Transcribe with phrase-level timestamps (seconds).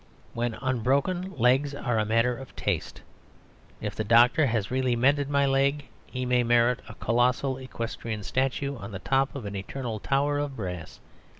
[0.33, 3.03] When unbroken, legs are a matter of taste.
[3.81, 8.75] If the doctor has really mended my leg, he may merit a colossal equestrian statue
[8.77, 10.99] on the top of an eternal tower of brass.